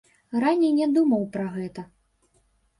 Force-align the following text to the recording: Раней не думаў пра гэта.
Раней 0.43 0.71
не 0.79 0.87
думаў 0.97 1.29
пра 1.37 1.47
гэта. 1.61 1.81